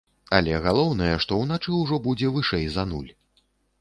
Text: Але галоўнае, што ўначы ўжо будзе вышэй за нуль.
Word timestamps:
Але 0.37 0.61
галоўнае, 0.67 1.11
што 1.25 1.37
ўначы 1.41 1.73
ўжо 1.81 1.99
будзе 2.07 2.33
вышэй 2.39 2.65
за 2.77 2.87
нуль. 2.95 3.11